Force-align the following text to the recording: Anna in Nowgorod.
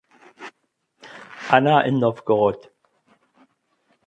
Anna 1.51 1.81
in 1.85 1.99
Nowgorod. 1.99 2.71